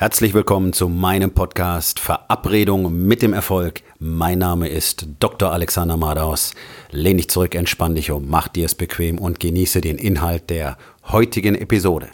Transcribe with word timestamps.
Herzlich 0.00 0.32
willkommen 0.32 0.72
zu 0.72 0.88
meinem 0.88 1.32
Podcast 1.32 1.98
Verabredung 1.98 3.04
mit 3.08 3.20
dem 3.20 3.32
Erfolg. 3.32 3.82
Mein 3.98 4.38
Name 4.38 4.68
ist 4.68 5.08
Dr. 5.18 5.50
Alexander 5.50 5.96
Madaus. 5.96 6.54
Lehn 6.92 7.16
dich 7.16 7.28
zurück, 7.28 7.56
entspann 7.56 7.96
dich 7.96 8.12
um, 8.12 8.28
mach 8.28 8.46
dir 8.46 8.66
es 8.66 8.76
bequem 8.76 9.18
und 9.18 9.40
genieße 9.40 9.80
den 9.80 9.98
Inhalt 9.98 10.50
der 10.50 10.78
heutigen 11.08 11.56
Episode. 11.56 12.10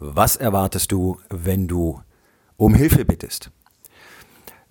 Was 0.00 0.34
erwartest 0.34 0.90
du, 0.90 1.18
wenn 1.30 1.68
du 1.68 2.00
um 2.56 2.74
Hilfe 2.74 3.04
bittest? 3.04 3.52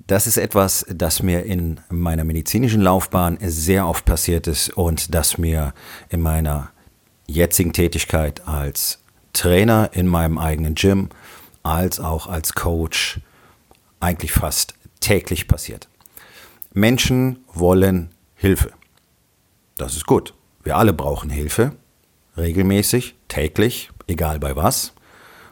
Das 0.08 0.28
ist 0.28 0.38
etwas, 0.38 0.86
das 0.90 1.22
mir 1.22 1.46
in 1.46 1.80
meiner 1.90 2.24
medizinischen 2.24 2.82
Laufbahn 2.82 3.38
sehr 3.42 3.88
oft 3.88 4.06
passiert 4.06 4.48
ist 4.48 4.70
und 4.70 5.14
das 5.14 5.38
mir 5.38 5.74
in 6.10 6.22
meiner 6.22 6.72
jetzigen 7.28 7.74
Tätigkeit 7.74 8.48
als 8.48 9.00
Trainer 9.34 9.90
in 9.94 10.08
meinem 10.08 10.38
eigenen 10.38 10.76
Gym 10.76 11.10
als 11.64 12.00
auch 12.00 12.28
als 12.28 12.54
Coach 12.54 13.20
eigentlich 14.00 14.32
fast 14.32 14.74
täglich 15.00 15.48
passiert. 15.48 15.88
Menschen 16.74 17.40
wollen 17.54 18.10
Hilfe. 18.36 18.72
Das 19.78 19.96
ist 19.96 20.08
gut. 20.08 20.34
Wir 20.64 20.78
alle 20.78 20.94
brauchen 20.94 21.30
Hilfe. 21.30 21.76
Regelmäßig, 22.38 23.16
täglich, 23.28 23.92
egal 24.08 24.40
bei 24.40 24.56
was 24.56 24.94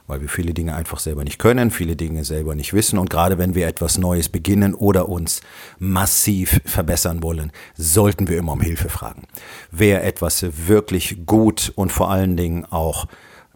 weil 0.10 0.22
wir 0.22 0.28
viele 0.28 0.56
Dinge 0.56 0.76
einfach 0.76 0.98
selber 0.98 1.24
nicht 1.24 1.38
können, 1.38 1.70
viele 1.70 1.96
Dinge 1.96 2.26
selber 2.26 2.56
nicht 2.56 2.74
wissen. 2.74 2.98
Und 2.98 3.12
gerade 3.12 3.38
wenn 3.38 3.54
wir 3.54 3.68
etwas 3.68 4.00
Neues 4.00 4.28
beginnen 4.28 4.74
oder 4.74 5.08
uns 5.08 5.42
massiv 5.78 6.60
verbessern 6.66 7.22
wollen, 7.22 7.52
sollten 7.78 8.28
wir 8.28 8.38
immer 8.38 8.54
um 8.54 8.62
Hilfe 8.62 8.90
fragen. 8.90 9.28
Wer 9.72 10.04
etwas 10.04 10.44
wirklich 10.68 11.26
gut 11.28 11.72
und 11.76 11.92
vor 11.92 12.10
allen 12.10 12.36
Dingen 12.36 12.66
auch 12.66 13.06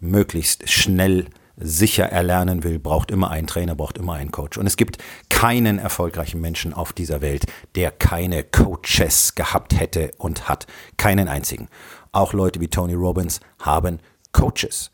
möglichst 0.00 0.70
schnell 0.70 1.26
sicher 1.56 2.04
erlernen 2.04 2.62
will, 2.62 2.78
braucht 2.78 3.10
immer 3.10 3.30
einen 3.30 3.48
Trainer, 3.48 3.74
braucht 3.74 3.98
immer 3.98 4.14
einen 4.14 4.30
Coach. 4.30 4.56
Und 4.56 4.66
es 4.66 4.76
gibt 4.76 4.98
keinen 5.30 5.80
erfolgreichen 5.80 6.40
Menschen 6.40 6.72
auf 6.72 6.92
dieser 6.92 7.20
Welt, 7.20 7.46
der 7.74 7.90
keine 7.90 8.44
Coaches 8.44 9.34
gehabt 9.34 9.78
hätte 9.78 10.12
und 10.18 10.48
hat. 10.48 10.66
Keinen 10.96 11.26
einzigen. 11.26 11.68
Auch 12.12 12.32
Leute 12.32 12.60
wie 12.60 12.68
Tony 12.68 12.94
Robbins 12.94 13.40
haben 13.58 13.98
Coaches. 14.32 14.92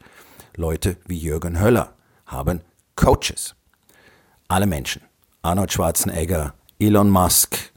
Leute 0.56 0.96
wie 1.06 1.18
Jürgen 1.18 1.60
Höller 1.60 1.94
haben 2.26 2.60
Coaches. 2.96 3.54
Alle 4.48 4.66
Menschen. 4.66 5.02
Arnold 5.42 5.72
Schwarzenegger, 5.72 6.54
Elon 6.78 7.08
Musk, 7.08 7.72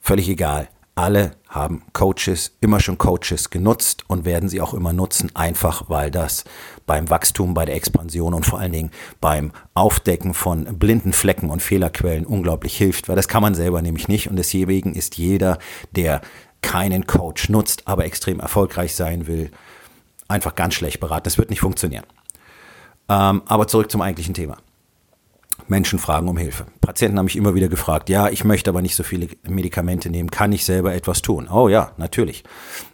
völlig 0.00 0.28
egal. 0.28 0.68
Alle 0.94 1.32
haben 1.48 1.82
Coaches, 1.94 2.52
immer 2.60 2.78
schon 2.78 2.98
Coaches 2.98 3.48
genutzt 3.50 4.04
und 4.08 4.24
werden 4.24 4.48
sie 4.48 4.60
auch 4.60 4.74
immer 4.74 4.92
nutzen, 4.92 5.34
einfach 5.34 5.88
weil 5.88 6.10
das 6.10 6.44
beim 6.86 7.08
Wachstum, 7.08 7.54
bei 7.54 7.64
der 7.64 7.76
Expansion 7.76 8.34
und 8.34 8.44
vor 8.44 8.58
allen 8.58 8.72
Dingen 8.72 8.90
beim 9.20 9.52
Aufdecken 9.74 10.34
von 10.34 10.78
blinden 10.78 11.12
Flecken 11.12 11.48
und 11.48 11.62
Fehlerquellen 11.62 12.26
unglaublich 12.26 12.76
hilft, 12.76 13.08
weil 13.08 13.16
das 13.16 13.26
kann 13.26 13.42
man 13.42 13.54
selber 13.54 13.80
nämlich 13.80 14.06
nicht 14.06 14.28
und 14.28 14.36
deswegen 14.36 14.94
ist 14.94 15.16
jeder, 15.16 15.58
der 15.92 16.20
keinen 16.60 17.06
Coach 17.06 17.48
nutzt, 17.48 17.88
aber 17.88 18.04
extrem 18.04 18.38
erfolgreich 18.38 18.94
sein 18.94 19.26
will, 19.26 19.50
einfach 20.32 20.54
ganz 20.54 20.74
schlecht 20.74 21.00
beraten. 21.00 21.24
Das 21.24 21.38
wird 21.38 21.50
nicht 21.50 21.60
funktionieren. 21.60 22.04
Ähm, 23.08 23.42
aber 23.46 23.66
zurück 23.68 23.90
zum 23.90 24.02
eigentlichen 24.02 24.34
Thema. 24.34 24.56
Menschen 25.68 25.98
fragen 25.98 26.28
um 26.28 26.36
Hilfe. 26.36 26.66
Patienten 26.80 27.18
haben 27.18 27.24
mich 27.24 27.36
immer 27.36 27.54
wieder 27.54 27.68
gefragt, 27.68 28.08
ja, 28.08 28.28
ich 28.28 28.44
möchte 28.44 28.70
aber 28.70 28.82
nicht 28.82 28.94
so 28.94 29.02
viele 29.02 29.28
Medikamente 29.48 30.10
nehmen, 30.10 30.30
kann 30.30 30.52
ich 30.52 30.64
selber 30.64 30.94
etwas 30.94 31.22
tun? 31.22 31.48
Oh 31.48 31.68
ja, 31.68 31.92
natürlich. 31.96 32.44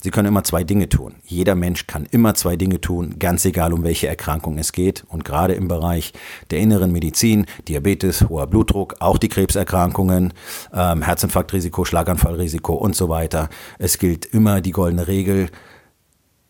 Sie 0.02 0.10
können 0.10 0.28
immer 0.28 0.44
zwei 0.44 0.64
Dinge 0.64 0.88
tun. 0.88 1.16
Jeder 1.24 1.54
Mensch 1.54 1.86
kann 1.86 2.06
immer 2.10 2.34
zwei 2.34 2.56
Dinge 2.56 2.80
tun, 2.80 3.18
ganz 3.18 3.44
egal 3.44 3.72
um 3.72 3.84
welche 3.84 4.08
Erkrankung 4.08 4.58
es 4.58 4.72
geht. 4.72 5.04
Und 5.08 5.24
gerade 5.24 5.54
im 5.54 5.68
Bereich 5.68 6.12
der 6.50 6.58
inneren 6.58 6.92
Medizin, 6.92 7.46
Diabetes, 7.66 8.28
hoher 8.28 8.46
Blutdruck, 8.46 8.96
auch 9.00 9.18
die 9.18 9.28
Krebserkrankungen, 9.28 10.34
ähm, 10.72 11.02
Herzinfarktrisiko, 11.02 11.84
Schlaganfallrisiko 11.84 12.74
und 12.74 12.94
so 12.94 13.08
weiter. 13.08 13.48
Es 13.78 13.98
gilt 13.98 14.26
immer 14.26 14.60
die 14.60 14.72
goldene 14.72 15.08
Regel, 15.08 15.48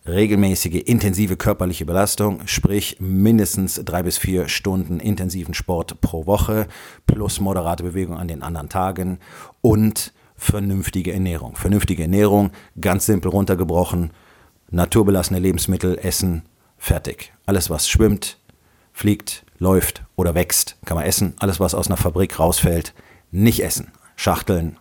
regelmäßige 0.08 0.82
intensive 0.86 1.36
körperliche 1.36 1.84
Belastung, 1.84 2.40
sprich 2.46 2.96
mindestens 2.98 3.80
drei 3.84 4.02
bis 4.02 4.18
vier 4.18 4.48
Stunden 4.48 5.00
intensiven 5.00 5.54
Sport 5.54 6.00
pro 6.00 6.26
Woche 6.26 6.66
plus 7.06 7.40
moderate 7.40 7.82
Bewegung 7.82 8.16
an 8.16 8.28
den 8.28 8.42
anderen 8.42 8.68
Tagen 8.68 9.18
und 9.60 10.12
vernünftige 10.36 11.12
Ernährung. 11.12 11.56
Vernünftige 11.56 12.02
Ernährung, 12.02 12.50
ganz 12.80 13.06
simpel 13.06 13.30
runtergebrochen, 13.30 14.12
naturbelassene 14.70 15.38
Lebensmittel 15.40 15.98
essen, 15.98 16.42
fertig. 16.78 17.32
Alles, 17.44 17.68
was 17.68 17.88
schwimmt, 17.88 18.38
fliegt, 18.92 19.44
läuft 19.58 20.04
oder 20.16 20.34
wächst, 20.34 20.76
kann 20.86 20.96
man 20.96 21.04
essen. 21.04 21.34
Alles, 21.38 21.60
was 21.60 21.74
aus 21.74 21.88
einer 21.88 21.96
Fabrik 21.96 22.38
rausfällt, 22.38 22.94
nicht 23.30 23.62
essen. 23.62 23.92
Schachteln, 24.16 24.78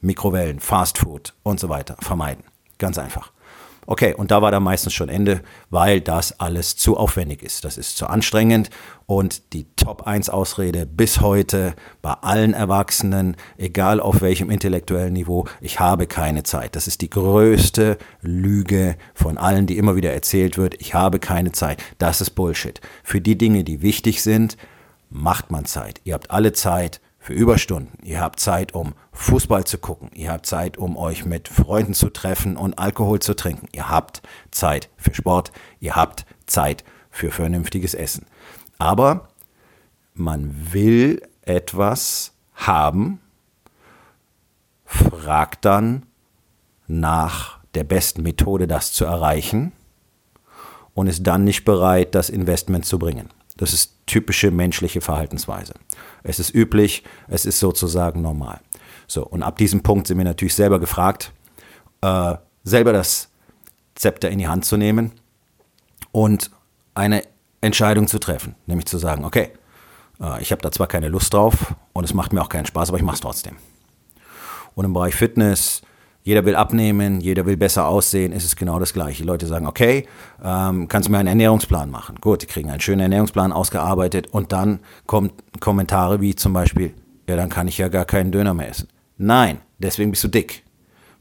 Mikrowellen, 0.00 0.60
Fastfood 0.60 1.34
und 1.42 1.58
so 1.58 1.68
weiter 1.68 1.96
vermeiden. 2.00 2.44
Ganz 2.78 2.98
einfach. 2.98 3.32
Okay, 3.86 4.14
und 4.14 4.30
da 4.30 4.40
war 4.42 4.52
dann 4.52 4.62
meistens 4.62 4.92
schon 4.92 5.08
Ende, 5.08 5.42
weil 5.70 6.00
das 6.00 6.38
alles 6.38 6.76
zu 6.76 6.96
aufwendig 6.96 7.42
ist. 7.42 7.64
Das 7.64 7.76
ist 7.76 7.96
zu 7.96 8.06
anstrengend 8.06 8.70
und 9.06 9.52
die 9.52 9.66
Top 9.74 10.06
1 10.06 10.30
Ausrede 10.30 10.86
bis 10.86 11.20
heute 11.20 11.74
bei 12.00 12.12
allen 12.12 12.54
Erwachsenen, 12.54 13.36
egal 13.58 13.98
auf 13.98 14.20
welchem 14.20 14.50
intellektuellen 14.50 15.12
Niveau, 15.12 15.46
ich 15.60 15.80
habe 15.80 16.06
keine 16.06 16.44
Zeit. 16.44 16.76
Das 16.76 16.86
ist 16.86 17.00
die 17.00 17.10
größte 17.10 17.98
Lüge 18.20 18.96
von 19.14 19.36
allen, 19.36 19.66
die 19.66 19.78
immer 19.78 19.96
wieder 19.96 20.12
erzählt 20.12 20.58
wird, 20.58 20.80
ich 20.80 20.94
habe 20.94 21.18
keine 21.18 21.50
Zeit. 21.50 21.82
Das 21.98 22.20
ist 22.20 22.30
Bullshit. 22.30 22.80
Für 23.02 23.20
die 23.20 23.36
Dinge, 23.36 23.64
die 23.64 23.82
wichtig 23.82 24.22
sind, 24.22 24.56
macht 25.10 25.50
man 25.50 25.64
Zeit. 25.64 26.00
Ihr 26.04 26.14
habt 26.14 26.30
alle 26.30 26.52
Zeit 26.52 27.00
für 27.22 27.34
Überstunden. 27.34 28.04
Ihr 28.04 28.20
habt 28.20 28.40
Zeit, 28.40 28.74
um 28.74 28.94
Fußball 29.12 29.64
zu 29.64 29.78
gucken. 29.78 30.10
Ihr 30.12 30.32
habt 30.32 30.44
Zeit, 30.44 30.76
um 30.76 30.96
euch 30.96 31.24
mit 31.24 31.46
Freunden 31.46 31.94
zu 31.94 32.10
treffen 32.10 32.56
und 32.56 32.80
Alkohol 32.80 33.20
zu 33.20 33.34
trinken. 33.34 33.68
Ihr 33.72 33.88
habt 33.88 34.22
Zeit 34.50 34.90
für 34.96 35.14
Sport. 35.14 35.52
Ihr 35.78 35.94
habt 35.94 36.26
Zeit 36.46 36.84
für 37.10 37.30
vernünftiges 37.30 37.94
Essen. 37.94 38.26
Aber 38.78 39.28
man 40.14 40.72
will 40.72 41.22
etwas 41.42 42.32
haben, 42.54 43.20
fragt 44.84 45.64
dann 45.64 46.06
nach 46.88 47.60
der 47.74 47.84
besten 47.84 48.24
Methode, 48.24 48.66
das 48.66 48.92
zu 48.92 49.04
erreichen 49.04 49.70
und 50.92 51.06
ist 51.06 51.24
dann 51.24 51.44
nicht 51.44 51.64
bereit, 51.64 52.16
das 52.16 52.30
Investment 52.30 52.84
zu 52.84 52.98
bringen. 52.98 53.28
Das 53.62 53.72
ist 53.72 53.94
typische 54.06 54.50
menschliche 54.50 55.00
Verhaltensweise. 55.00 55.74
Es 56.24 56.40
ist 56.40 56.52
üblich, 56.52 57.04
es 57.28 57.44
ist 57.44 57.60
sozusagen 57.60 58.20
normal. 58.20 58.60
So, 59.06 59.24
und 59.24 59.44
ab 59.44 59.56
diesem 59.56 59.84
Punkt 59.84 60.08
sind 60.08 60.18
wir 60.18 60.24
natürlich 60.24 60.56
selber 60.56 60.80
gefragt, 60.80 61.32
äh, 62.00 62.34
selber 62.64 62.92
das 62.92 63.30
Zepter 63.94 64.30
in 64.30 64.40
die 64.40 64.48
Hand 64.48 64.64
zu 64.64 64.76
nehmen 64.76 65.12
und 66.10 66.50
eine 66.94 67.22
Entscheidung 67.60 68.08
zu 68.08 68.18
treffen, 68.18 68.56
nämlich 68.66 68.86
zu 68.86 68.98
sagen, 68.98 69.24
okay, 69.24 69.50
äh, 70.20 70.42
ich 70.42 70.50
habe 70.50 70.60
da 70.60 70.72
zwar 70.72 70.88
keine 70.88 71.08
Lust 71.08 71.32
drauf 71.32 71.76
und 71.92 72.02
es 72.02 72.14
macht 72.14 72.32
mir 72.32 72.42
auch 72.42 72.48
keinen 72.48 72.66
Spaß, 72.66 72.88
aber 72.88 72.98
ich 72.98 73.04
mache 73.04 73.14
es 73.14 73.20
trotzdem. 73.20 73.58
Und 74.74 74.86
im 74.86 74.92
Bereich 74.92 75.14
Fitness 75.14 75.82
jeder 76.24 76.44
will 76.44 76.54
abnehmen, 76.54 77.20
jeder 77.20 77.46
will 77.46 77.56
besser 77.56 77.86
aussehen, 77.86 78.32
ist 78.32 78.44
es 78.44 78.56
genau 78.56 78.78
das 78.78 78.92
Gleiche. 78.92 79.22
Die 79.22 79.28
Leute 79.28 79.46
sagen, 79.46 79.66
okay, 79.66 80.06
ähm, 80.42 80.86
kannst 80.88 81.08
du 81.08 81.12
mir 81.12 81.18
einen 81.18 81.28
Ernährungsplan 81.28 81.90
machen? 81.90 82.16
Gut, 82.20 82.42
die 82.42 82.46
kriegen 82.46 82.70
einen 82.70 82.80
schönen 82.80 83.00
Ernährungsplan 83.00 83.52
ausgearbeitet 83.52 84.28
und 84.30 84.52
dann 84.52 84.80
kommen 85.06 85.32
Kommentare 85.58 86.20
wie 86.20 86.34
zum 86.36 86.52
Beispiel, 86.52 86.94
ja, 87.28 87.36
dann 87.36 87.48
kann 87.48 87.66
ich 87.66 87.78
ja 87.78 87.88
gar 87.88 88.04
keinen 88.04 88.30
Döner 88.30 88.54
mehr 88.54 88.68
essen. 88.68 88.88
Nein, 89.18 89.60
deswegen 89.78 90.10
bist 90.10 90.24
du 90.24 90.28
dick. 90.28 90.64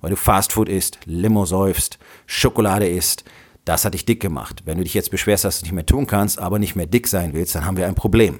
Weil 0.01 0.11
du 0.11 0.15
Fastfood 0.15 0.67
isst, 0.67 0.99
Limo 1.05 1.45
säufst, 1.45 1.99
Schokolade 2.25 2.87
isst. 2.87 3.23
Das 3.65 3.85
hat 3.85 3.93
dich 3.93 4.05
dick 4.05 4.19
gemacht. 4.19 4.63
Wenn 4.65 4.77
du 4.77 4.83
dich 4.83 4.95
jetzt 4.95 5.11
beschwerst, 5.11 5.45
dass 5.45 5.59
du 5.59 5.65
nicht 5.65 5.73
mehr 5.73 5.85
tun 5.85 6.07
kannst, 6.07 6.39
aber 6.39 6.57
nicht 6.57 6.75
mehr 6.75 6.87
dick 6.87 7.07
sein 7.07 7.33
willst, 7.33 7.53
dann 7.53 7.65
haben 7.65 7.77
wir 7.77 7.85
ein 7.85 7.93
Problem. 7.93 8.39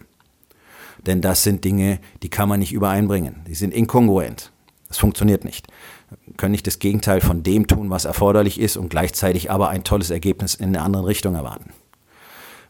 Denn 1.05 1.21
das 1.21 1.43
sind 1.43 1.63
Dinge, 1.63 1.99
die 2.23 2.29
kann 2.29 2.49
man 2.49 2.59
nicht 2.59 2.73
übereinbringen. 2.73 3.43
Die 3.47 3.55
sind 3.55 3.73
inkongruent. 3.73 4.51
Das 4.87 4.97
funktioniert 4.97 5.45
nicht. 5.45 5.67
Können 6.37 6.51
nicht 6.51 6.67
das 6.67 6.79
Gegenteil 6.79 7.21
von 7.21 7.43
dem 7.43 7.67
tun, 7.67 7.89
was 7.89 8.05
erforderlich 8.05 8.59
ist 8.59 8.77
und 8.77 8.89
gleichzeitig 8.89 9.51
aber 9.51 9.69
ein 9.69 9.83
tolles 9.83 10.09
Ergebnis 10.09 10.55
in 10.55 10.69
eine 10.69 10.81
andere 10.81 11.07
Richtung 11.07 11.35
erwarten. 11.35 11.71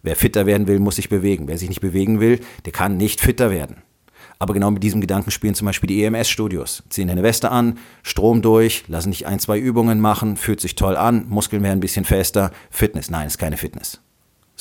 Wer 0.04 0.16
fitter 0.16 0.46
werden 0.46 0.68
will, 0.68 0.80
muss 0.80 0.96
sich 0.96 1.10
bewegen. 1.10 1.48
Wer 1.48 1.58
sich 1.58 1.70
nicht 1.70 1.82
bewegen 1.82 2.20
will, 2.20 2.40
der 2.66 2.72
kann 2.72 2.98
nicht 2.98 3.22
fitter 3.22 3.52
werden. 3.52 3.78
Aber 4.40 4.56
genau 4.56 4.72
mit 4.72 4.82
diesem 4.82 5.02
Gedanken 5.02 5.30
spielen 5.30 5.54
zum 5.54 5.68
Beispiel 5.68 5.88
die 5.88 6.04
EMS-Studios. 6.04 6.84
Ziehen 6.90 7.12
eine 7.12 7.22
Weste 7.22 7.52
an, 7.52 7.78
Strom 8.02 8.42
durch, 8.42 8.86
lassen 8.88 9.12
dich 9.12 9.28
ein, 9.28 9.38
zwei 9.38 9.60
Übungen 9.60 10.00
machen, 10.00 10.36
fühlt 10.36 10.60
sich 10.60 10.74
toll 10.74 10.98
an, 10.98 11.28
Muskeln 11.30 11.62
werden 11.62 11.78
ein 11.78 11.82
bisschen 11.82 12.06
fester. 12.06 12.52
Fitness, 12.72 13.12
nein, 13.12 13.28
ist 13.28 13.38
keine 13.38 13.58
Fitness. 13.58 14.02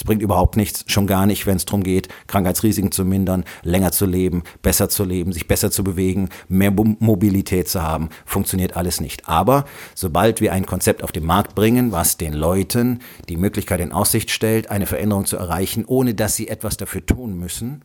Es 0.01 0.05
bringt 0.05 0.23
überhaupt 0.23 0.57
nichts, 0.57 0.83
schon 0.87 1.07
gar 1.07 1.27
nicht, 1.27 1.47
wenn 1.47 1.59
es 1.59 1.67
darum 1.67 1.83
geht, 1.83 2.09
Krankheitsrisiken 2.27 2.91
zu 2.91 3.05
mindern, 3.05 3.45
länger 3.63 3.93
zu 3.93 4.07
leben, 4.07 4.45
besser 4.63 4.89
zu 4.89 5.05
leben, 5.05 5.31
sich 5.31 5.47
besser 5.47 5.71
zu 5.71 5.85
bewegen, 5.85 6.31
mehr 6.49 6.71
Mobilität 6.71 7.69
zu 7.69 7.83
haben. 7.83 8.09
Funktioniert 8.25 8.79
alles 8.79 9.03
nicht. 9.03 9.29
Aber 9.29 9.67
sobald 9.95 10.41
wir 10.41 10.55
ein 10.55 10.65
Konzept 10.65 11.05
auf 11.05 11.13
den 11.13 11.27
Markt 11.27 11.55
bringen, 11.55 11.93
was 11.93 12.17
den 12.17 12.33
Leuten 12.33 13.01
die 13.29 13.37
Möglichkeit 13.37 13.81
in 13.81 13.93
Aussicht 13.93 14.31
stellt, 14.31 14.71
eine 14.71 14.87
Veränderung 14.87 15.27
zu 15.27 15.37
erreichen, 15.37 15.85
ohne 15.85 16.15
dass 16.15 16.35
sie 16.35 16.49
etwas 16.49 16.79
dafür 16.79 17.05
tun 17.05 17.39
müssen, 17.39 17.85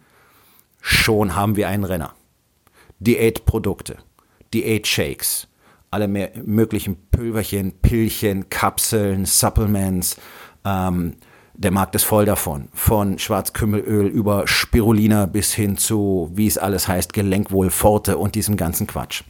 schon 0.79 1.35
haben 1.35 1.57
wir 1.57 1.67
einen 1.67 1.83
Renner. 1.83 2.13
Diätprodukte, 2.99 3.97
Diätshakes, 4.53 5.49
alle 5.91 6.07
möglichen 6.07 6.95
Pülverchen, 7.11 7.73
Pillchen, 7.81 8.49
Kapseln, 8.49 9.25
Supplements, 9.25 10.15
ähm, 10.63 11.15
der 11.57 11.71
Markt 11.71 11.95
ist 11.95 12.03
voll 12.03 12.25
davon. 12.25 12.67
Von 12.73 13.17
Schwarzkümmelöl 13.17 14.07
über 14.07 14.47
Spirulina 14.47 15.25
bis 15.25 15.53
hin 15.53 15.77
zu, 15.77 16.29
wie 16.33 16.47
es 16.47 16.57
alles 16.57 16.87
heißt, 16.87 17.13
Gelenkwohlforte 17.13 18.17
und 18.17 18.35
diesem 18.35 18.57
ganzen 18.57 18.87
Quatsch. 18.87 19.23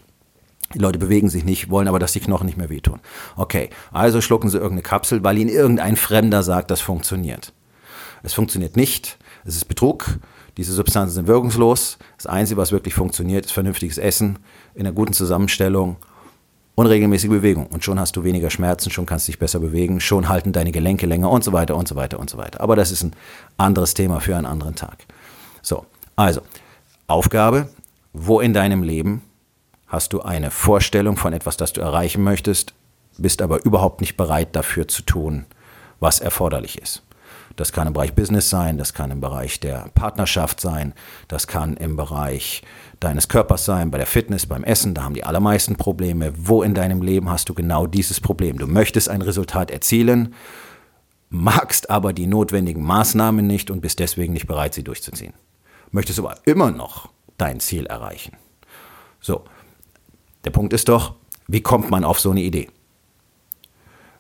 Die 0.74 0.80
Leute 0.80 0.98
bewegen 0.98 1.30
sich 1.30 1.46
nicht, 1.46 1.70
wollen 1.70 1.88
aber, 1.88 2.00
dass 2.00 2.14
die 2.14 2.20
Knochen 2.20 2.48
nicht 2.48 2.58
mehr 2.58 2.70
wehtun. 2.70 3.00
Okay, 3.36 3.70
also 3.92 4.20
schlucken 4.20 4.50
sie 4.50 4.58
irgendeine 4.58 4.82
Kapsel, 4.82 5.24
weil 5.24 5.38
ihnen 5.38 5.50
irgendein 5.50 5.96
Fremder 5.96 6.42
sagt, 6.42 6.72
das 6.72 6.82
funktioniert. 6.82 7.54
Es 8.24 8.34
funktioniert 8.34 8.76
nicht. 8.76 9.20
Es 9.46 9.56
ist 9.56 9.66
Betrug. 9.66 10.18
Diese 10.58 10.74
Substanzen 10.74 11.14
sind 11.14 11.28
wirkungslos. 11.28 11.98
Das 12.18 12.26
Einzige, 12.26 12.60
was 12.60 12.72
wirklich 12.72 12.96
funktioniert, 12.96 13.46
ist 13.46 13.52
vernünftiges 13.52 14.00
Essen 14.00 14.40
in 14.74 14.82
einer 14.82 14.96
guten 14.96 15.14
Zusammenstellung 15.14 15.98
unregelmäßige 16.76 17.30
Bewegung. 17.30 17.68
Und 17.68 17.84
schon 17.84 18.00
hast 18.00 18.16
du 18.16 18.24
weniger 18.24 18.50
Schmerzen, 18.50 18.92
schon 18.92 19.06
kannst 19.06 19.28
du 19.28 19.32
dich 19.32 19.40
besser 19.40 19.60
bewegen, 19.60 20.00
schon 20.00 20.30
halten 20.30 20.52
deine 20.52 20.72
Gelenke 20.72 21.06
länger 21.06 21.30
und 21.30 21.44
so 21.44 21.54
weiter 21.54 21.76
und 21.76 21.88
so 21.88 21.96
weiter 21.96 22.20
und 22.20 22.30
so 22.30 22.38
weiter. 22.38 22.62
Aber 22.62 22.76
das 22.76 22.92
ist 22.92 23.04
ein 23.04 23.14
anderes 23.58 23.94
Thema 23.94 24.20
für 24.20 24.36
einen 24.36 24.46
anderen 24.46 24.76
Tag. 24.76 25.06
So, 25.62 25.86
also, 26.16 26.42
Aufgabe, 27.08 27.70
wo 28.14 28.40
in 28.40 28.54
deinem 28.54 28.84
Leben 28.84 29.22
hast 29.88 30.14
du 30.14 30.22
eine 30.22 30.52
Vorstellung 30.52 31.18
von 31.18 31.34
etwas, 31.34 31.58
das 31.58 31.74
du 31.74 31.82
erreichen 31.82 32.24
möchtest, 32.24 32.74
bist 33.18 33.42
aber 33.42 33.64
überhaupt 33.64 34.02
nicht 34.02 34.18
bereit 34.18 34.56
dafür 34.56 34.88
zu 34.88 35.04
tun, 35.04 35.46
was 36.00 36.20
erforderlich 36.20 36.82
ist. 36.82 37.05
Das 37.56 37.72
kann 37.72 37.88
im 37.88 37.94
Bereich 37.94 38.14
Business 38.14 38.50
sein, 38.50 38.78
das 38.78 38.94
kann 38.94 39.12
im 39.12 39.22
Bereich 39.22 39.62
der 39.62 39.90
Partnerschaft 39.94 40.60
sein, 40.60 40.94
das 41.30 41.48
kann 41.48 41.78
im 41.78 41.96
Bereich 41.96 42.64
deines 43.00 43.30
Körpers 43.30 43.64
sein, 43.64 43.92
bei 43.92 43.98
der 43.98 44.08
Fitness, 44.08 44.46
beim 44.46 44.66
Essen, 44.66 44.94
da 44.94 45.04
haben 45.04 45.14
die 45.14 45.24
allermeisten 45.24 45.78
Probleme. 45.78 46.34
Wo 46.36 46.64
in 46.64 46.74
deinem 46.74 47.02
Leben 47.02 47.30
hast 47.30 47.48
du 47.48 47.54
genau 47.54 47.88
dieses 47.88 48.20
Problem? 48.20 48.58
Du 48.58 48.68
möchtest 48.68 49.10
ein 49.10 49.22
Resultat 49.22 49.72
erzielen, 49.72 50.34
magst 51.30 51.90
aber 51.90 52.12
die 52.12 52.28
notwendigen 52.28 52.84
Maßnahmen 52.84 53.48
nicht 53.48 53.72
und 53.72 53.82
bist 53.82 54.00
deswegen 54.00 54.34
nicht 54.34 54.48
bereit, 54.48 54.74
sie 54.74 54.84
durchzuziehen. 54.84 55.34
Möchtest 55.92 56.20
aber 56.20 56.36
immer 56.46 56.72
noch 56.72 57.10
dein 57.38 57.62
Ziel 57.62 57.86
erreichen. 57.86 58.36
So, 59.22 59.46
der 60.44 60.52
Punkt 60.52 60.74
ist 60.74 60.90
doch, 60.90 61.16
wie 61.48 61.62
kommt 61.62 61.90
man 61.90 62.04
auf 62.04 62.20
so 62.20 62.32
eine 62.32 62.42
Idee? 62.42 62.70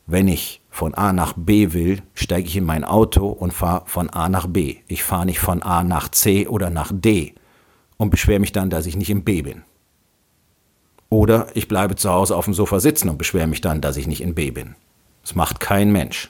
Wenn 0.07 0.27
ich 0.27 0.61
von 0.75 0.93
A 0.93 1.13
nach 1.13 1.31
B 1.37 1.71
will, 1.71 2.01
steige 2.15 2.49
ich 2.49 2.57
in 2.57 2.65
mein 2.65 2.83
Auto 2.83 3.29
und 3.29 3.53
fahre 3.53 3.83
von 3.85 4.09
A 4.09 4.27
nach 4.27 4.45
B. 4.45 4.75
Ich 4.89 5.03
fahre 5.03 5.25
nicht 5.25 5.39
von 5.39 5.63
A 5.63 5.85
nach 5.85 6.09
C 6.09 6.47
oder 6.47 6.69
nach 6.69 6.91
D 6.93 7.33
und 7.95 8.09
beschwere 8.09 8.41
mich 8.41 8.51
dann, 8.51 8.69
dass 8.69 8.85
ich 8.85 8.97
nicht 8.97 9.09
im 9.09 9.23
B 9.23 9.41
bin. 9.41 9.63
Oder 11.07 11.47
ich 11.53 11.69
bleibe 11.69 11.95
zu 11.95 12.09
Hause 12.09 12.35
auf 12.35 12.43
dem 12.43 12.53
Sofa 12.53 12.81
sitzen 12.81 13.07
und 13.07 13.17
beschwere 13.17 13.47
mich 13.47 13.61
dann, 13.61 13.79
dass 13.79 13.95
ich 13.95 14.05
nicht 14.05 14.19
in 14.19 14.35
B 14.35 14.51
bin. 14.51 14.75
Das 15.21 15.33
macht 15.33 15.61
kein 15.61 15.93
Mensch. 15.93 16.29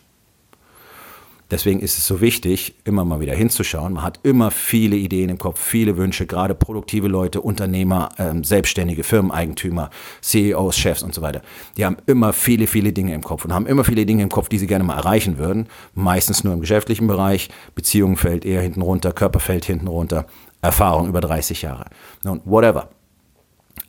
Deswegen 1.51 1.80
ist 1.80 1.97
es 1.97 2.07
so 2.07 2.21
wichtig, 2.21 2.75
immer 2.86 3.06
mal 3.06 3.19
wieder 3.19 3.36
hinzuschauen. 3.36 3.94
Man 3.94 4.03
hat 4.03 4.19
immer 4.24 4.50
viele 4.50 4.95
Ideen 4.95 5.30
im 5.30 5.38
Kopf, 5.38 5.59
viele 5.59 5.95
Wünsche, 5.95 6.25
gerade 6.25 6.56
produktive 6.56 7.07
Leute, 7.07 7.42
Unternehmer, 7.42 8.09
ähm, 8.18 8.44
selbstständige 8.44 9.03
Firmeneigentümer, 9.03 9.92
CEOs, 10.21 10.77
Chefs 10.77 11.03
und 11.03 11.13
so 11.13 11.21
weiter. 11.21 11.42
Die 11.77 11.86
haben 11.86 11.97
immer 12.07 12.33
viele, 12.33 12.65
viele 12.65 12.94
Dinge 12.94 13.13
im 13.13 13.21
Kopf 13.21 13.45
und 13.45 13.53
haben 13.53 13.68
immer 13.68 13.83
viele 13.83 14.06
Dinge 14.07 14.24
im 14.24 14.30
Kopf, 14.30 14.50
die 14.50 14.57
sie 14.57 14.68
gerne 14.68 14.83
mal 14.83 14.97
erreichen 14.97 15.38
würden. 15.38 15.68
Meistens 15.94 16.44
nur 16.44 16.53
im 16.53 16.62
geschäftlichen 16.62 17.06
Bereich. 17.06 17.50
Beziehungen 17.75 18.15
fällt 18.15 18.44
eher 18.44 18.62
hinten 18.62 18.81
runter, 18.81 19.12
Körper 19.12 19.39
fällt 19.39 19.65
hinten 19.65 19.88
runter. 19.88 20.25
Erfahrung 20.62 21.07
über 21.07 21.21
30 21.21 21.62
Jahre. 21.62 21.86
Nun, 22.24 22.41
whatever. 22.45 22.89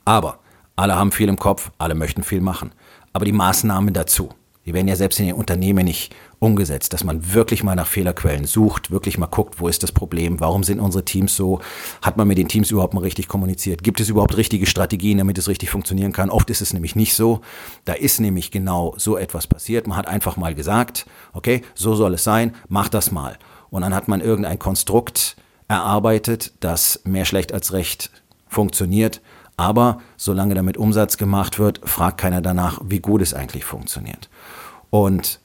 Aber 0.04 0.40
alle 0.76 0.94
haben 0.94 1.10
viel 1.10 1.28
im 1.28 1.38
Kopf, 1.38 1.70
alle 1.78 1.94
möchten 1.94 2.22
viel 2.22 2.42
machen. 2.42 2.72
Aber 3.14 3.24
die 3.24 3.32
Maßnahmen 3.32 3.94
dazu, 3.94 4.28
die 4.66 4.74
werden 4.74 4.88
ja 4.88 4.96
selbst 4.96 5.20
in 5.20 5.26
den 5.26 5.36
Unternehmen 5.36 5.84
nicht 5.84 6.14
umgesetzt, 6.40 6.92
dass 6.92 7.04
man 7.04 7.32
wirklich 7.32 7.62
mal 7.62 7.76
nach 7.76 7.86
Fehlerquellen 7.86 8.44
sucht, 8.44 8.90
wirklich 8.90 9.16
mal 9.16 9.26
guckt, 9.26 9.60
wo 9.60 9.68
ist 9.68 9.82
das 9.82 9.92
Problem, 9.92 10.40
warum 10.40 10.64
sind 10.64 10.80
unsere 10.80 11.04
Teams 11.04 11.36
so, 11.36 11.60
hat 12.02 12.16
man 12.16 12.26
mit 12.26 12.36
den 12.36 12.48
Teams 12.48 12.70
überhaupt 12.70 12.92
mal 12.92 13.00
richtig 13.00 13.28
kommuniziert, 13.28 13.82
gibt 13.82 14.00
es 14.00 14.08
überhaupt 14.08 14.36
richtige 14.36 14.66
Strategien, 14.66 15.18
damit 15.18 15.38
es 15.38 15.48
richtig 15.48 15.70
funktionieren 15.70 16.12
kann. 16.12 16.28
Oft 16.28 16.50
ist 16.50 16.60
es 16.60 16.72
nämlich 16.72 16.96
nicht 16.96 17.14
so. 17.14 17.40
Da 17.84 17.92
ist 17.94 18.20
nämlich 18.20 18.50
genau 18.50 18.94
so 18.98 19.16
etwas 19.16 19.46
passiert. 19.46 19.86
Man 19.86 19.96
hat 19.96 20.08
einfach 20.08 20.36
mal 20.36 20.54
gesagt, 20.54 21.06
okay, 21.32 21.62
so 21.74 21.94
soll 21.94 22.14
es 22.14 22.24
sein, 22.24 22.54
mach 22.68 22.88
das 22.88 23.12
mal. 23.12 23.38
Und 23.70 23.82
dann 23.82 23.94
hat 23.94 24.08
man 24.08 24.20
irgendein 24.20 24.58
Konstrukt 24.58 25.36
erarbeitet, 25.68 26.52
das 26.60 27.00
mehr 27.04 27.24
schlecht 27.24 27.52
als 27.52 27.72
recht 27.72 28.10
funktioniert. 28.48 29.20
Aber 29.56 30.00
solange 30.16 30.54
damit 30.54 30.76
Umsatz 30.76 31.16
gemacht 31.16 31.58
wird, 31.58 31.80
fragt 31.84 32.18
keiner 32.18 32.40
danach, 32.42 32.80
wie 32.84 33.00
gut 33.00 33.22
es 33.22 33.32
eigentlich 33.32 33.64
funktioniert. 33.64 34.28
Und 34.90 35.40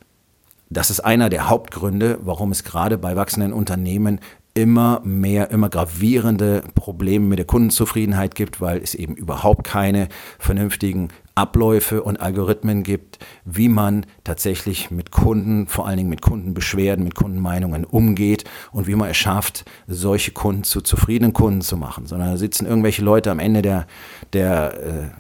das 0.70 0.90
ist 0.90 1.00
einer 1.02 1.30
der 1.30 1.50
Hauptgründe, 1.50 2.20
warum 2.22 2.52
es 2.52 2.64
gerade 2.64 2.98
bei 2.98 3.16
wachsenden 3.16 3.54
Unternehmen 3.54 4.20
immer 4.54 5.02
mehr, 5.04 5.52
immer 5.52 5.70
gravierende 5.70 6.64
Probleme 6.76 7.26
mit 7.26 7.40
der 7.40 7.46
Kundenzufriedenheit 7.46 8.36
gibt, 8.36 8.60
weil 8.60 8.82
es 8.82 8.96
eben 8.96 9.16
überhaupt 9.16 9.64
keine 9.64 10.10
vernünftigen 10.40 11.10
Abläufe 11.42 12.04
und 12.04 12.22
Algorithmen 12.22 12.84
gibt, 12.84 13.18
wie 13.46 13.68
man 13.68 14.06
tatsächlich 14.24 14.92
mit 14.92 15.10
Kunden, 15.10 15.66
vor 15.66 15.88
allen 15.88 15.98
Dingen 15.98 16.10
mit 16.10 16.22
Kundenbeschwerden, 16.22 17.04
mit 17.04 17.16
Kundenmeinungen 17.16 17.84
umgeht 17.84 18.44
und 18.72 18.86
wie 18.86 18.94
man 18.94 19.10
es 19.10 19.18
schafft, 19.18 19.66
solche 19.88 20.34
Kunden 20.34 20.64
zu 20.64 20.82
zufriedenen 20.82 21.34
Kunden 21.34 21.62
zu 21.62 21.78
machen. 21.78 22.06
Sondern 22.06 22.30
da 22.30 22.38
sitzen 22.38 22.68
irgendwelche 22.68 23.02
Leute 23.02 23.32
am 23.32 23.40
Ende 23.40 23.64
der, 23.64 23.88
der 24.34 25.12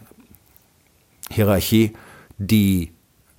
äh, 1.31 1.33
Hierarchie, 1.33 1.93
die 2.37 2.91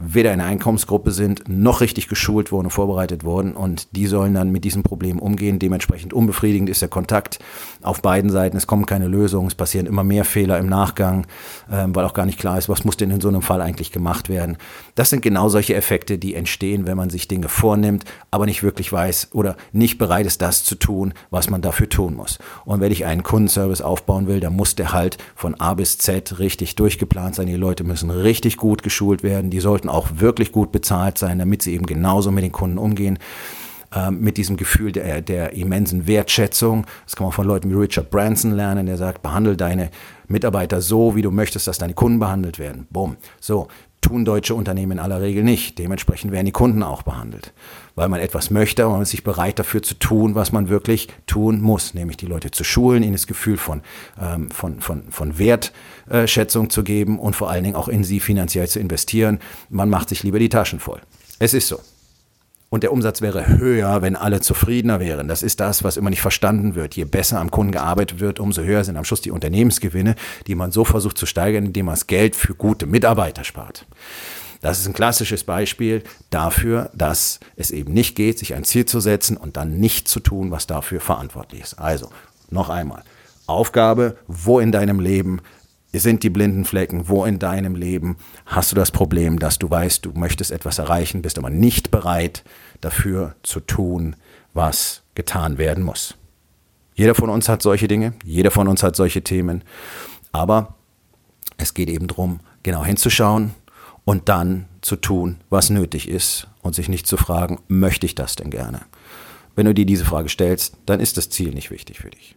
weder 0.04 0.32
in 0.32 0.40
einer 0.40 0.50
Einkommensgruppe 0.50 1.10
sind, 1.10 1.48
noch 1.48 1.80
richtig 1.80 2.08
geschult 2.08 2.52
wurden 2.52 2.66
und 2.66 2.70
vorbereitet 2.70 3.24
wurden. 3.24 3.52
Und 3.52 3.94
die 3.96 4.06
sollen 4.06 4.34
dann 4.34 4.50
mit 4.50 4.64
diesem 4.64 4.82
Problem 4.82 5.18
umgehen. 5.18 5.58
Dementsprechend 5.58 6.12
unbefriedigend 6.12 6.68
ist 6.68 6.82
der 6.82 6.88
Kontakt 6.88 7.38
auf 7.82 8.02
beiden 8.02 8.30
Seiten. 8.30 8.56
Es 8.56 8.66
kommen 8.66 8.86
keine 8.86 9.08
Lösungen, 9.08 9.48
es 9.48 9.54
passieren 9.54 9.86
immer 9.86 10.04
mehr 10.04 10.24
Fehler 10.24 10.58
im 10.58 10.68
Nachgang, 10.68 11.26
ähm, 11.70 11.94
weil 11.94 12.04
auch 12.04 12.14
gar 12.14 12.26
nicht 12.26 12.38
klar 12.38 12.58
ist, 12.58 12.68
was 12.68 12.84
muss 12.84 12.96
denn 12.96 13.10
in 13.10 13.20
so 13.20 13.28
einem 13.28 13.42
Fall 13.42 13.60
eigentlich 13.60 13.92
gemacht 13.92 14.28
werden. 14.28 14.56
Das 14.94 15.10
sind 15.10 15.22
genau 15.22 15.48
solche 15.48 15.74
Effekte, 15.74 16.18
die 16.18 16.34
entstehen, 16.34 16.86
wenn 16.86 16.96
man 16.96 17.10
sich 17.10 17.28
Dinge 17.28 17.48
vornimmt, 17.48 18.04
aber 18.30 18.46
nicht 18.46 18.62
wirklich 18.62 18.92
weiß 18.92 19.28
oder 19.32 19.56
nicht 19.72 19.98
bereit 19.98 20.26
ist, 20.26 20.42
das 20.42 20.64
zu 20.64 20.74
tun, 20.74 21.14
was 21.30 21.50
man 21.50 21.62
dafür 21.62 21.88
tun 21.88 22.14
muss. 22.14 22.38
Und 22.64 22.80
wenn 22.80 22.92
ich 22.92 23.04
einen 23.06 23.22
Kundenservice 23.22 23.82
aufbauen 23.82 24.26
will, 24.26 24.40
dann 24.40 24.54
muss 24.54 24.74
der 24.74 24.92
halt 24.92 25.18
von 25.34 25.54
A 25.60 25.74
bis 25.74 25.98
Z 25.98 26.38
richtig 26.38 26.76
durchgeplant 26.76 27.34
sein. 27.34 27.46
Die 27.46 27.54
Leute 27.54 27.84
müssen 27.84 28.10
richtig 28.10 28.56
gut 28.56 28.82
geschult 28.82 29.22
werden. 29.22 29.50
Die 29.50 29.60
sollten 29.60 29.88
auch 29.92 30.08
wirklich 30.16 30.52
gut 30.52 30.72
bezahlt 30.72 31.18
sein, 31.18 31.38
damit 31.38 31.62
sie 31.62 31.74
eben 31.74 31.86
genauso 31.86 32.30
mit 32.30 32.44
den 32.44 32.52
Kunden 32.52 32.78
umgehen 32.78 33.18
ähm, 33.94 34.20
mit 34.20 34.36
diesem 34.38 34.56
Gefühl 34.56 34.92
der, 34.92 35.20
der 35.20 35.52
immensen 35.52 36.06
Wertschätzung. 36.06 36.86
Das 37.04 37.14
kann 37.14 37.26
man 37.26 37.32
von 37.32 37.46
Leuten 37.46 37.70
wie 37.70 37.74
Richard 37.74 38.10
Branson 38.10 38.52
lernen, 38.52 38.86
der 38.86 38.96
sagt, 38.96 39.22
behandle 39.22 39.56
deine 39.56 39.90
Mitarbeiter 40.28 40.80
so, 40.80 41.14
wie 41.14 41.22
du 41.22 41.30
möchtest, 41.30 41.66
dass 41.66 41.78
deine 41.78 41.94
Kunden 41.94 42.18
behandelt 42.18 42.58
werden. 42.58 42.86
Bumm. 42.90 43.16
So, 43.38 43.68
tun 44.02 44.26
deutsche 44.26 44.54
Unternehmen 44.54 44.92
in 44.92 44.98
aller 44.98 45.22
Regel 45.22 45.42
nicht. 45.42 45.78
Dementsprechend 45.78 46.32
werden 46.32 46.44
die 46.44 46.52
Kunden 46.52 46.82
auch 46.82 47.02
behandelt. 47.02 47.54
Weil 47.94 48.08
man 48.08 48.20
etwas 48.20 48.50
möchte, 48.50 48.84
aber 48.84 48.92
man 48.92 49.02
ist 49.02 49.10
sich 49.10 49.24
bereit 49.24 49.58
dafür 49.58 49.82
zu 49.82 49.94
tun, 49.94 50.34
was 50.34 50.52
man 50.52 50.68
wirklich 50.68 51.08
tun 51.26 51.62
muss, 51.62 51.94
nämlich 51.94 52.18
die 52.18 52.26
Leute 52.26 52.50
zu 52.50 52.64
schulen, 52.64 53.02
ihnen 53.02 53.12
das 53.12 53.26
Gefühl 53.26 53.56
von, 53.56 53.80
ähm, 54.20 54.50
von, 54.50 54.80
von, 54.80 55.04
von 55.10 55.38
Wertschätzung 55.38 56.68
zu 56.68 56.84
geben 56.84 57.18
und 57.18 57.34
vor 57.34 57.50
allen 57.50 57.64
Dingen 57.64 57.76
auch 57.76 57.88
in 57.88 58.04
sie 58.04 58.20
finanziell 58.20 58.68
zu 58.68 58.78
investieren. 58.78 59.38
Man 59.70 59.88
macht 59.88 60.10
sich 60.10 60.22
lieber 60.22 60.38
die 60.38 60.50
Taschen 60.50 60.80
voll. 60.80 61.00
Es 61.38 61.54
ist 61.54 61.68
so 61.68 61.78
und 62.72 62.82
der 62.82 62.92
Umsatz 62.92 63.20
wäre 63.20 63.58
höher, 63.58 64.00
wenn 64.00 64.16
alle 64.16 64.40
zufriedener 64.40 64.98
wären. 64.98 65.28
Das 65.28 65.42
ist 65.42 65.60
das, 65.60 65.84
was 65.84 65.98
immer 65.98 66.08
nicht 66.08 66.22
verstanden 66.22 66.74
wird. 66.74 66.96
Je 66.96 67.04
besser 67.04 67.38
am 67.38 67.50
Kunden 67.50 67.70
gearbeitet 67.70 68.18
wird, 68.18 68.40
umso 68.40 68.62
höher 68.62 68.82
sind 68.82 68.96
am 68.96 69.04
Schluss 69.04 69.20
die 69.20 69.30
Unternehmensgewinne, 69.30 70.14
die 70.46 70.54
man 70.54 70.72
so 70.72 70.86
versucht 70.86 71.18
zu 71.18 71.26
steigern, 71.26 71.66
indem 71.66 71.84
man 71.84 71.96
das 71.96 72.06
Geld 72.06 72.34
für 72.34 72.54
gute 72.54 72.86
Mitarbeiter 72.86 73.44
spart. 73.44 73.84
Das 74.62 74.78
ist 74.78 74.86
ein 74.86 74.94
klassisches 74.94 75.44
Beispiel 75.44 76.02
dafür, 76.30 76.90
dass 76.94 77.40
es 77.56 77.72
eben 77.72 77.92
nicht 77.92 78.16
geht, 78.16 78.38
sich 78.38 78.54
ein 78.54 78.64
Ziel 78.64 78.86
zu 78.86 79.00
setzen 79.00 79.36
und 79.36 79.58
dann 79.58 79.78
nicht 79.78 80.08
zu 80.08 80.20
tun, 80.20 80.50
was 80.50 80.66
dafür 80.66 81.00
verantwortlich 81.00 81.60
ist. 81.60 81.74
Also, 81.74 82.08
noch 82.48 82.70
einmal. 82.70 83.02
Aufgabe, 83.46 84.16
wo 84.28 84.60
in 84.60 84.72
deinem 84.72 84.98
Leben 84.98 85.42
sind 86.00 86.22
die 86.22 86.30
blinden 86.30 86.64
Flecken? 86.64 87.08
Wo 87.08 87.24
in 87.24 87.38
deinem 87.38 87.74
Leben 87.74 88.16
hast 88.46 88.72
du 88.72 88.76
das 88.76 88.90
Problem, 88.90 89.38
dass 89.38 89.58
du 89.58 89.68
weißt, 89.68 90.04
du 90.04 90.12
möchtest 90.12 90.50
etwas 90.50 90.78
erreichen, 90.78 91.22
bist 91.22 91.38
aber 91.38 91.50
nicht 91.50 91.90
bereit 91.90 92.44
dafür 92.80 93.34
zu 93.42 93.60
tun, 93.60 94.16
was 94.54 95.02
getan 95.14 95.58
werden 95.58 95.84
muss. 95.84 96.16
Jeder 96.94 97.14
von 97.14 97.30
uns 97.30 97.48
hat 97.48 97.62
solche 97.62 97.88
Dinge, 97.88 98.14
jeder 98.24 98.50
von 98.50 98.68
uns 98.68 98.82
hat 98.82 98.96
solche 98.96 99.22
Themen, 99.22 99.64
aber 100.32 100.74
es 101.56 101.74
geht 101.74 101.88
eben 101.88 102.06
darum, 102.06 102.40
genau 102.62 102.84
hinzuschauen 102.84 103.54
und 104.04 104.28
dann 104.28 104.66
zu 104.80 104.96
tun, 104.96 105.38
was 105.48 105.70
nötig 105.70 106.08
ist 106.08 106.48
und 106.62 106.74
sich 106.74 106.88
nicht 106.88 107.06
zu 107.06 107.16
fragen, 107.16 107.60
möchte 107.68 108.06
ich 108.06 108.14
das 108.14 108.36
denn 108.36 108.50
gerne? 108.50 108.82
Wenn 109.54 109.66
du 109.66 109.74
dir 109.74 109.86
diese 109.86 110.04
Frage 110.04 110.28
stellst, 110.28 110.76
dann 110.86 111.00
ist 111.00 111.16
das 111.16 111.28
Ziel 111.28 111.52
nicht 111.52 111.70
wichtig 111.70 112.00
für 112.00 112.10
dich. 112.10 112.36